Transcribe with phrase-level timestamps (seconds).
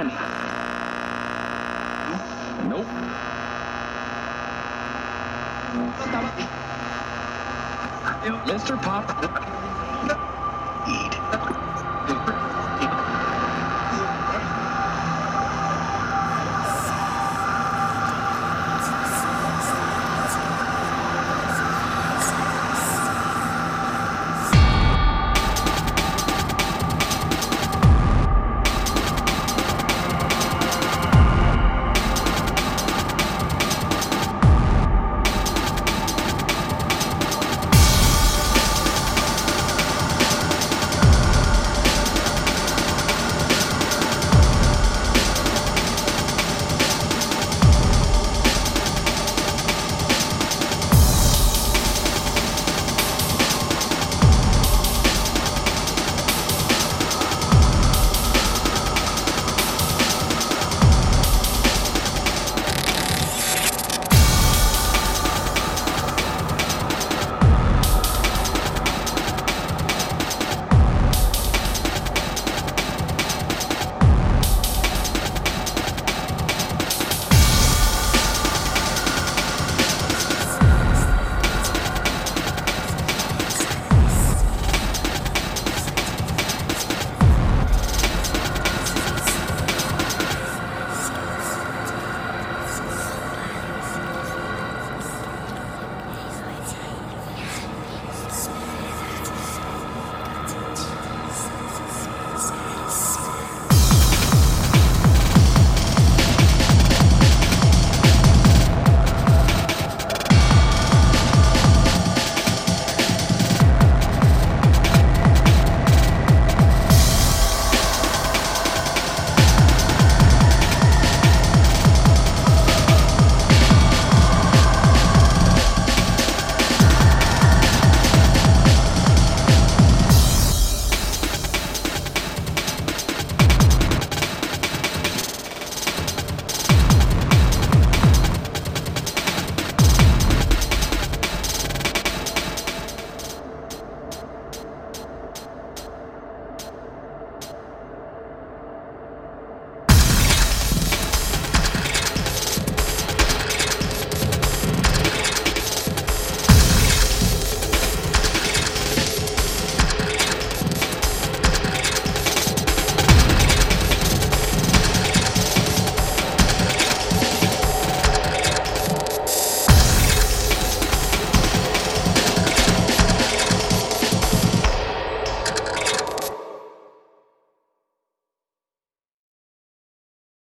[0.00, 0.12] Nope.
[8.46, 8.82] Mr.
[8.82, 9.69] Pop.